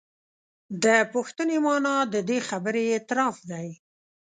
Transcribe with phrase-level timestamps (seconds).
[0.83, 3.67] د پوښتنې معنا د دې خبرې اعتراف دی.